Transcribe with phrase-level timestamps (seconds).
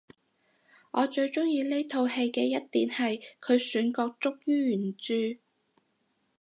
[0.93, 5.39] 我最鍾意呢套戲嘅一點係佢選角忠於原著